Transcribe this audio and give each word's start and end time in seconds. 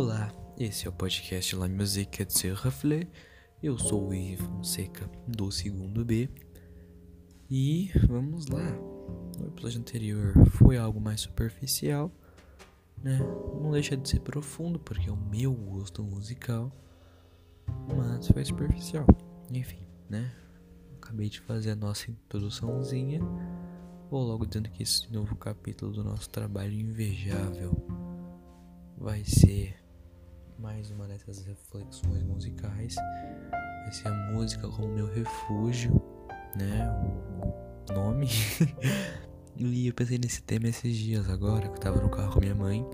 Olá, 0.00 0.32
esse 0.56 0.86
é 0.86 0.88
o 0.88 0.92
podcast 0.92 1.56
La 1.56 1.68
Musique 1.68 2.24
de 2.24 2.32
se 2.32 2.52
Reflet. 2.52 3.10
Eu 3.60 3.76
sou 3.76 4.10
o 4.10 4.14
Ivo 4.14 4.44
Fonseca 4.44 5.10
do 5.26 5.50
segundo 5.50 6.04
B. 6.04 6.30
E 7.50 7.90
vamos 8.06 8.46
lá. 8.46 8.70
No 9.40 9.48
episódio 9.48 9.80
anterior 9.80 10.34
foi 10.50 10.78
algo 10.78 11.00
mais 11.00 11.22
superficial, 11.22 12.12
né? 13.02 13.18
Não 13.60 13.72
deixa 13.72 13.96
de 13.96 14.08
ser 14.08 14.20
profundo 14.20 14.78
porque 14.78 15.08
é 15.08 15.12
o 15.12 15.16
meu 15.16 15.52
gosto 15.52 16.00
musical, 16.04 16.70
mas 17.96 18.28
foi 18.28 18.44
superficial. 18.44 19.04
Enfim, 19.50 19.82
né? 20.08 20.32
Acabei 21.02 21.28
de 21.28 21.40
fazer 21.40 21.72
a 21.72 21.76
nossa 21.76 22.08
introduçãozinha. 22.08 23.20
Vou 24.08 24.22
logo 24.22 24.46
dizendo 24.46 24.70
que 24.70 24.84
esse 24.84 25.12
novo 25.12 25.34
capítulo 25.34 25.90
do 25.90 26.04
nosso 26.04 26.30
trabalho 26.30 26.72
invejável 26.72 27.74
vai 28.96 29.24
ser 29.24 29.87
mais 30.58 30.90
uma 30.90 31.06
dessas 31.06 31.44
reflexões 31.44 32.22
musicais. 32.22 32.94
Vai 33.82 33.92
ser 33.92 34.08
a 34.08 34.32
música 34.32 34.68
como 34.68 34.88
meu 34.88 35.06
refúgio, 35.06 36.02
né? 36.56 36.88
O 37.88 37.92
nome. 37.92 38.28
e 39.56 39.86
eu 39.86 39.94
pensei 39.94 40.18
nesse 40.18 40.42
tema 40.42 40.68
esses 40.68 40.96
dias 40.96 41.28
agora, 41.28 41.68
que 41.68 41.76
eu 41.76 41.80
tava 41.80 42.00
no 42.00 42.10
carro 42.10 42.32
com 42.32 42.40
minha 42.40 42.54
mãe. 42.54 42.84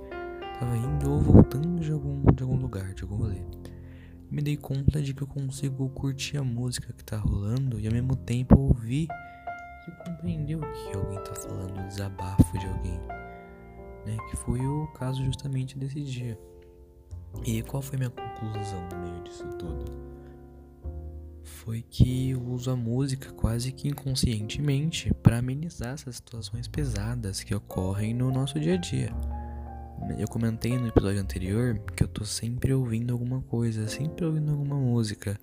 Tava 0.58 0.76
indo 0.76 1.10
ou 1.10 1.20
voltando 1.20 1.80
de 1.80 1.90
algum, 1.90 2.22
de 2.32 2.42
algum 2.42 2.56
lugar, 2.56 2.94
de 2.94 3.02
algum 3.02 3.16
rolê. 3.16 3.42
Me 4.30 4.42
dei 4.42 4.56
conta 4.56 5.00
de 5.02 5.14
que 5.14 5.22
eu 5.22 5.26
consigo 5.26 5.88
curtir 5.90 6.36
a 6.36 6.44
música 6.44 6.92
que 6.92 7.04
tá 7.04 7.16
rolando 7.16 7.80
e 7.80 7.86
ao 7.86 7.92
mesmo 7.92 8.14
tempo 8.14 8.58
ouvir 8.58 9.08
e 9.88 10.04
compreender 10.04 10.56
o 10.56 10.60
que 10.60 10.96
alguém 10.96 11.22
tá 11.24 11.34
falando, 11.34 11.80
o 11.80 11.88
desabafo 11.88 12.58
de 12.58 12.66
alguém 12.66 13.00
né? 14.06 14.16
Que 14.30 14.36
foi 14.36 14.60
o 14.60 14.86
caso 14.88 15.24
justamente 15.24 15.78
desse 15.78 16.02
dia. 16.02 16.38
E 17.44 17.62
qual 17.62 17.82
foi 17.82 17.98
minha 17.98 18.10
conclusão 18.10 18.88
no 18.90 18.98
meio 18.98 19.22
disso 19.24 19.44
tudo? 19.58 19.84
Foi 21.42 21.82
que 21.82 22.30
eu 22.30 22.42
uso 22.42 22.70
a 22.70 22.76
música 22.76 23.32
quase 23.32 23.72
que 23.72 23.88
inconscientemente 23.88 25.12
para 25.22 25.38
amenizar 25.38 25.94
essas 25.94 26.16
situações 26.16 26.68
pesadas 26.68 27.42
que 27.42 27.54
ocorrem 27.54 28.14
no 28.14 28.30
nosso 28.30 28.58
dia 28.60 28.74
a 28.74 28.76
dia. 28.76 29.12
Eu 30.18 30.28
comentei 30.28 30.76
no 30.78 30.88
episódio 30.88 31.20
anterior 31.20 31.78
que 31.96 32.04
eu 32.04 32.08
tô 32.08 32.24
sempre 32.24 32.74
ouvindo 32.74 33.12
alguma 33.12 33.40
coisa, 33.42 33.88
sempre 33.88 34.24
ouvindo 34.24 34.50
alguma 34.50 34.76
música. 34.76 35.38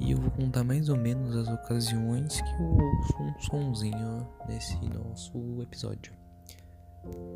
E 0.00 0.12
eu 0.12 0.18
vou 0.18 0.30
contar 0.30 0.62
mais 0.62 0.88
ou 0.88 0.96
menos 0.96 1.34
as 1.34 1.48
ocasiões 1.48 2.40
que 2.40 2.62
eu 2.62 2.66
ouço 2.66 3.22
um 3.22 3.40
sonzinho 3.40 4.28
nesse 4.46 4.78
nosso 4.88 5.62
episódio. 5.62 6.17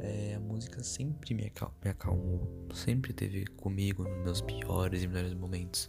É, 0.01 0.35
a 0.37 0.41
música 0.41 0.83
sempre 0.83 1.35
me, 1.35 1.47
acal 1.47 1.73
me 1.83 1.91
acalmou, 1.91 2.67
sempre 2.75 3.13
teve 3.13 3.47
comigo 3.57 4.05
nos 4.05 4.25
meus 4.25 4.41
piores 4.41 5.03
e 5.03 5.07
melhores 5.07 5.35
momentos. 5.35 5.89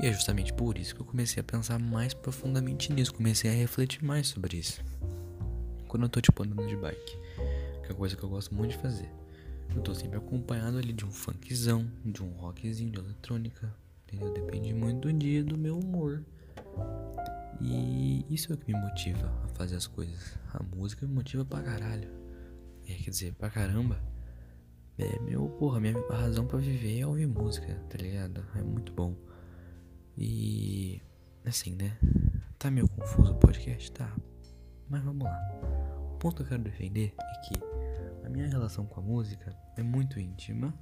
E 0.00 0.06
é 0.06 0.12
justamente 0.12 0.52
por 0.52 0.78
isso 0.78 0.94
que 0.94 1.00
eu 1.00 1.06
comecei 1.06 1.40
a 1.40 1.44
pensar 1.44 1.78
mais 1.78 2.14
profundamente 2.14 2.92
nisso, 2.92 3.12
comecei 3.12 3.50
a 3.50 3.54
refletir 3.54 4.04
mais 4.04 4.28
sobre 4.28 4.58
isso. 4.58 4.82
Quando 5.88 6.04
eu 6.04 6.08
tô 6.08 6.20
tipo 6.20 6.42
andando 6.42 6.66
de 6.66 6.76
bike, 6.76 7.18
que 7.82 7.86
é 7.86 7.88
uma 7.90 7.96
coisa 7.96 8.16
que 8.16 8.22
eu 8.22 8.28
gosto 8.28 8.54
muito 8.54 8.72
de 8.72 8.78
fazer, 8.78 9.10
eu 9.74 9.82
tô 9.82 9.94
sempre 9.94 10.16
acompanhado 10.16 10.78
ali 10.78 10.92
de 10.92 11.04
um 11.04 11.10
funkzão, 11.10 11.90
de 12.04 12.22
um 12.22 12.30
rockzinho, 12.30 12.90
de 12.90 12.98
eletrônica, 12.98 13.74
entendeu? 14.06 14.32
Depende 14.32 14.72
muito 14.72 15.08
do 15.08 15.12
dia, 15.12 15.42
do 15.42 15.58
meu 15.58 15.78
humor. 15.78 16.22
E 17.60 18.24
isso 18.30 18.52
é 18.52 18.54
o 18.54 18.58
que 18.58 18.72
me 18.72 18.78
motiva 18.80 19.32
a 19.44 19.48
fazer 19.48 19.76
as 19.76 19.86
coisas. 19.86 20.38
A 20.52 20.62
música 20.62 21.06
me 21.06 21.12
motiva 21.12 21.44
pra 21.44 21.60
caralho. 21.60 22.08
É, 22.88 22.94
quer 22.94 23.10
dizer, 23.10 23.34
pra 23.34 23.50
caramba. 23.50 24.00
É 24.96 25.20
meu, 25.20 25.48
porra, 25.50 25.78
minha 25.78 25.94
razão 26.10 26.46
para 26.46 26.58
viver 26.58 26.98
é 26.98 27.06
ouvir 27.06 27.26
música, 27.26 27.74
tá 27.88 27.98
ligado? 27.98 28.44
É 28.56 28.62
muito 28.62 28.92
bom. 28.92 29.14
E. 30.16 31.00
Assim, 31.44 31.74
né? 31.76 31.96
Tá 32.58 32.70
meio 32.70 32.88
confuso 32.88 33.32
o 33.32 33.38
podcast? 33.38 33.92
Tá. 33.92 34.16
Mas 34.88 35.02
vamos 35.04 35.24
lá. 35.24 35.38
O 36.14 36.16
ponto 36.18 36.36
que 36.36 36.42
eu 36.42 36.46
quero 36.46 36.62
defender 36.62 37.14
é 37.16 37.40
que 37.46 38.26
a 38.26 38.30
minha 38.30 38.48
relação 38.48 38.86
com 38.86 39.00
a 39.00 39.02
música 39.02 39.54
é 39.76 39.82
muito 39.82 40.18
íntima. 40.18 40.74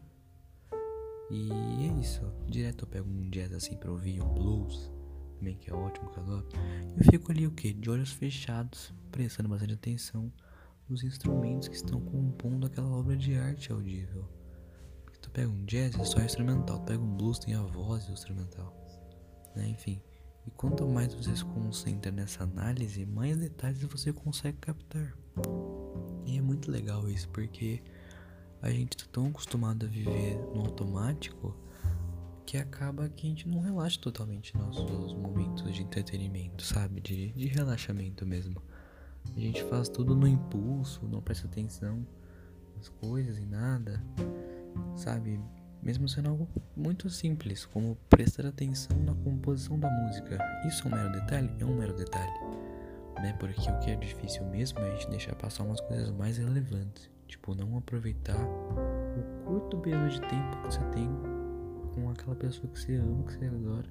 E 1.30 1.50
é 1.88 2.00
isso. 2.00 2.22
Direto 2.48 2.84
eu 2.84 2.88
pego 2.88 3.10
um 3.10 3.28
jazz 3.28 3.52
assim 3.52 3.76
pra 3.76 3.90
ouvir, 3.90 4.22
um 4.22 4.32
blues, 4.32 4.90
também 5.36 5.56
que 5.56 5.70
é 5.70 5.74
ótimo, 5.74 6.08
que 6.10 6.18
eu 6.18 6.22
adoro. 6.22 6.48
Eu 6.96 7.04
fico 7.10 7.32
ali 7.32 7.46
o 7.46 7.50
que? 7.50 7.72
De 7.72 7.90
olhos 7.90 8.12
fechados, 8.12 8.94
prestando 9.10 9.48
bastante 9.48 9.74
atenção 9.74 10.32
os 10.88 11.02
instrumentos 11.02 11.68
que 11.68 11.76
estão 11.76 12.00
compondo 12.00 12.66
aquela 12.66 12.88
obra 12.88 13.16
de 13.16 13.34
arte 13.36 13.72
audível. 13.72 14.28
Porque 15.04 15.18
tu 15.18 15.30
pega 15.30 15.48
um 15.48 15.64
jazz, 15.64 15.98
é 15.98 16.04
só 16.04 16.20
instrumental, 16.20 16.78
tu 16.78 16.84
pega 16.84 17.02
um 17.02 17.16
blues, 17.16 17.38
tem 17.38 17.54
a 17.54 17.62
voz 17.62 18.08
instrumental. 18.08 18.74
Né? 19.54 19.68
Enfim. 19.68 20.00
E 20.46 20.50
quanto 20.52 20.86
mais 20.86 21.12
você 21.12 21.34
se 21.34 21.44
concentra 21.44 22.12
nessa 22.12 22.44
análise, 22.44 23.04
mais 23.04 23.36
detalhes 23.36 23.82
você 23.82 24.12
consegue 24.12 24.58
captar. 24.58 25.12
E 26.24 26.38
é 26.38 26.40
muito 26.40 26.70
legal 26.70 27.08
isso, 27.08 27.28
porque 27.30 27.82
a 28.62 28.70
gente 28.70 28.96
está 28.96 29.06
tão 29.10 29.26
acostumado 29.26 29.86
a 29.86 29.88
viver 29.88 30.36
no 30.54 30.60
automático 30.60 31.56
que 32.46 32.56
acaba 32.56 33.08
que 33.08 33.26
a 33.26 33.30
gente 33.30 33.48
não 33.48 33.60
relaxa 33.60 34.00
totalmente 34.00 34.56
nossos 34.56 35.12
momentos 35.14 35.74
de 35.74 35.82
entretenimento, 35.82 36.62
sabe? 36.64 37.00
De, 37.00 37.32
de 37.32 37.46
relaxamento 37.46 38.24
mesmo. 38.24 38.62
A 39.34 39.40
gente 39.40 39.62
faz 39.64 39.88
tudo 39.88 40.14
no 40.14 40.26
impulso, 40.26 41.06
não 41.06 41.20
presta 41.20 41.46
atenção 41.46 42.06
nas 42.76 42.88
coisas 42.88 43.38
e 43.38 43.46
nada, 43.46 44.02
sabe? 44.94 45.40
Mesmo 45.82 46.08
sendo 46.08 46.28
algo 46.28 46.48
muito 46.76 47.08
simples, 47.08 47.64
como 47.64 47.96
prestar 48.08 48.46
atenção 48.46 48.98
na 48.98 49.14
composição 49.14 49.78
da 49.78 49.88
música. 49.90 50.38
Isso 50.66 50.86
é 50.86 50.90
um 50.90 50.94
mero 50.94 51.12
detalhe? 51.12 51.50
É 51.58 51.64
um 51.64 51.76
mero 51.76 51.94
detalhe. 51.94 52.32
Né? 53.16 53.32
Porque 53.38 53.70
o 53.70 53.78
que 53.80 53.90
é 53.90 53.96
difícil 53.96 54.44
mesmo 54.46 54.78
é 54.80 54.90
a 54.90 54.94
gente 54.94 55.08
deixar 55.10 55.34
passar 55.36 55.64
umas 55.64 55.80
coisas 55.80 56.10
mais 56.10 56.38
relevantes. 56.38 57.10
Tipo, 57.28 57.54
não 57.54 57.76
aproveitar 57.76 58.38
o 58.38 59.44
curto 59.44 59.78
período 59.78 60.10
de 60.10 60.20
tempo 60.22 60.56
que 60.62 60.64
você 60.64 60.84
tem 60.90 61.08
com 61.94 62.10
aquela 62.10 62.36
pessoa 62.36 62.70
que 62.72 62.78
você 62.78 62.96
ama, 62.96 63.24
que 63.24 63.32
você 63.32 63.46
adora 63.46 63.88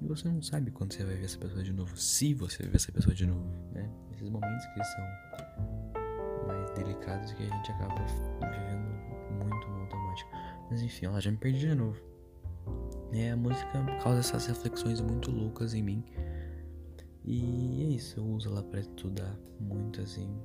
e 0.00 0.06
você 0.06 0.28
não 0.28 0.40
sabe 0.42 0.70
quando 0.70 0.92
você 0.92 1.04
vai 1.04 1.16
ver 1.16 1.24
essa 1.24 1.38
pessoa 1.38 1.62
de 1.62 1.72
novo, 1.72 1.96
se 1.96 2.34
você 2.34 2.62
ver 2.64 2.76
essa 2.76 2.92
pessoa 2.92 3.14
de 3.14 3.26
novo, 3.26 3.50
né? 3.72 3.90
Esses 4.18 4.30
momentos 4.30 4.66
que 4.66 4.82
são 4.82 5.04
mais 6.48 6.70
delicados 6.72 7.32
que 7.34 7.44
a 7.44 7.46
gente 7.46 7.70
acaba 7.70 8.04
vivendo 8.04 9.44
muito 9.44 9.68
no 9.68 9.82
automático. 9.82 10.30
Mas 10.68 10.82
enfim, 10.82 11.06
ela 11.06 11.20
já 11.20 11.30
me 11.30 11.36
perdi 11.36 11.68
de 11.68 11.74
novo. 11.76 12.02
É, 13.12 13.30
a 13.30 13.36
música 13.36 13.84
causa 14.02 14.18
essas 14.18 14.46
reflexões 14.46 15.00
muito 15.00 15.30
loucas 15.30 15.72
em 15.72 15.84
mim. 15.84 16.04
E 17.24 17.84
é 17.84 17.94
isso, 17.94 18.18
eu 18.18 18.24
uso 18.24 18.48
ela 18.48 18.62
para 18.64 18.80
estudar 18.80 19.36
muito 19.60 20.00
assim, 20.00 20.36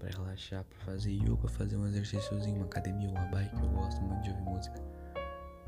para 0.00 0.08
relaxar, 0.08 0.64
para 0.64 0.78
fazer 0.80 1.12
yoga, 1.12 1.46
fazer 1.46 1.76
um 1.76 1.86
exercíciozinho, 1.86 2.56
uma 2.56 2.64
academia, 2.64 3.10
uma 3.10 3.26
bike, 3.26 3.54
eu 3.54 3.68
gosto 3.68 4.00
muito 4.02 4.22
de 4.24 4.30
ouvir 4.30 4.42
música. 4.42 4.82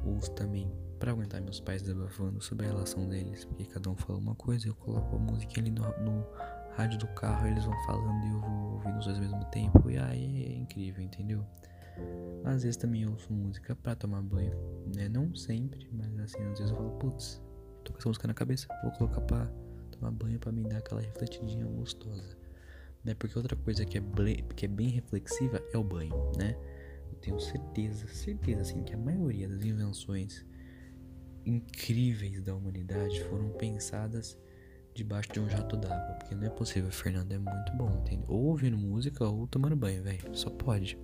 Uso 0.04 0.32
também 0.32 0.68
para 0.98 1.12
aguentar 1.12 1.40
meus 1.40 1.60
pais 1.60 1.80
desabafando 1.80 2.42
sobre 2.42 2.66
a 2.66 2.70
relação 2.70 3.08
deles, 3.08 3.44
porque 3.44 3.66
cada 3.66 3.88
um 3.88 3.94
fala 3.94 4.18
uma 4.18 4.34
coisa, 4.34 4.66
eu 4.66 4.74
coloco 4.74 5.14
a 5.14 5.18
música 5.20 5.60
ali 5.60 5.70
no, 5.70 5.82
no 6.00 6.26
rádio 6.76 6.98
do 6.98 7.06
carro, 7.08 7.46
eles 7.46 7.64
vão 7.64 7.74
falando 7.84 8.24
e 8.24 8.30
eu 8.30 8.40
vou 8.40 8.72
ouvindo 8.74 8.98
os 8.98 9.04
dois 9.04 9.16
ao 9.18 9.22
mesmo 9.22 9.44
tempo, 9.46 9.90
e 9.90 9.98
aí 9.98 10.46
é 10.46 10.56
incrível, 10.56 11.02
entendeu? 11.02 11.44
Às 12.44 12.62
vezes 12.62 12.76
também 12.76 13.02
eu 13.02 13.10
ouço 13.10 13.32
música 13.32 13.76
para 13.76 13.94
tomar 13.94 14.22
banho, 14.22 14.52
né? 14.94 15.08
Não 15.08 15.34
sempre, 15.34 15.88
mas 15.92 16.18
assim, 16.20 16.42
às 16.44 16.58
vezes 16.58 16.70
eu 16.70 16.76
falo, 16.76 16.90
putz, 16.92 17.40
tô 17.84 17.92
com 17.92 17.98
essa 17.98 18.08
música 18.08 18.28
na 18.28 18.34
cabeça, 18.34 18.66
vou 18.82 18.90
colocar 18.92 19.20
pra 19.20 19.46
tomar 19.92 20.10
banho 20.10 20.38
para 20.38 20.50
me 20.50 20.62
dar 20.62 20.78
aquela 20.78 21.00
refletidinha 21.00 21.66
gostosa, 21.66 22.36
né? 23.04 23.14
Porque 23.14 23.38
outra 23.38 23.56
coisa 23.56 23.84
que 23.84 23.98
é, 23.98 24.02
que 24.56 24.64
é 24.64 24.68
bem 24.68 24.88
reflexiva 24.88 25.62
é 25.72 25.78
o 25.78 25.84
banho, 25.84 26.14
né? 26.36 26.56
Eu 27.10 27.18
tenho 27.18 27.38
certeza, 27.38 28.06
certeza 28.08 28.62
assim, 28.62 28.82
que 28.82 28.94
a 28.94 28.98
maioria 28.98 29.48
das 29.48 29.62
invenções 29.62 30.44
incríveis 31.44 32.40
da 32.40 32.54
humanidade 32.54 33.22
foram 33.24 33.50
pensadas 33.50 34.38
debaixo 34.94 35.32
de 35.32 35.40
um 35.40 35.48
jato 35.48 35.76
d'água. 35.76 36.16
Porque 36.18 36.34
não 36.34 36.46
é 36.46 36.50
possível, 36.50 36.90
Fernando 36.90 37.32
é 37.32 37.38
muito 37.38 37.72
bom, 37.72 37.90
entendeu? 38.00 38.26
Ou 38.28 38.44
ouvindo 38.46 38.76
música 38.76 39.24
ou 39.24 39.46
tomando 39.46 39.76
banho, 39.76 40.02
velho. 40.02 40.36
Só 40.36 40.50
pode. 40.50 40.98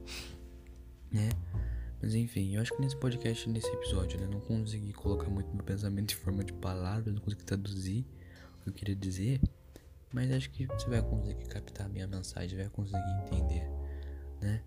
Né? 1.10 1.30
Mas 2.00 2.14
enfim, 2.14 2.54
eu 2.54 2.62
acho 2.62 2.74
que 2.74 2.80
nesse 2.80 2.96
podcast, 2.96 3.48
nesse 3.48 3.68
episódio, 3.68 4.20
né? 4.20 4.28
Não 4.30 4.40
consegui 4.40 4.92
colocar 4.92 5.28
muito 5.28 5.54
meu 5.54 5.64
pensamento 5.64 6.12
em 6.14 6.16
forma 6.16 6.44
de 6.44 6.52
palavras, 6.52 7.12
não 7.12 7.20
consegui 7.20 7.44
traduzir 7.44 8.06
o 8.60 8.62
que 8.62 8.68
eu 8.70 8.72
queria 8.72 8.96
dizer. 8.96 9.40
Mas 10.12 10.30
acho 10.30 10.50
que 10.50 10.66
você 10.66 10.88
vai 10.88 11.02
conseguir 11.02 11.46
captar 11.48 11.86
a 11.86 11.88
minha 11.88 12.06
mensagem, 12.06 12.56
vai 12.56 12.68
conseguir 12.68 13.10
entender, 13.26 13.68
né? 14.40 14.62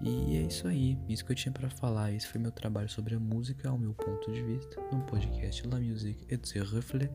E 0.00 0.36
é 0.36 0.42
isso 0.42 0.66
aí, 0.66 0.98
isso 1.08 1.24
que 1.24 1.32
eu 1.32 1.36
tinha 1.36 1.52
para 1.52 1.70
falar. 1.70 2.12
Esse 2.12 2.26
foi 2.26 2.40
meu 2.40 2.52
trabalho 2.52 2.88
sobre 2.88 3.14
a 3.14 3.20
música, 3.20 3.68
é 3.68 3.70
ao 3.70 3.78
meu 3.78 3.94
ponto 3.94 4.32
de 4.32 4.42
vista, 4.42 4.80
no 4.92 5.02
podcast 5.02 5.66
La 5.66 5.80
Musique 5.80 6.26
et 6.28 6.46
ses 6.46 6.70
reflets. 6.70 7.14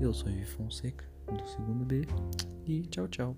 Eu 0.00 0.14
sou 0.14 0.30
Yves 0.30 0.50
Fonseca, 0.50 1.04
do 1.26 1.46
segundo 1.48 1.84
B, 1.84 2.06
e 2.66 2.82
tchau, 2.82 3.08
tchau. 3.08 3.36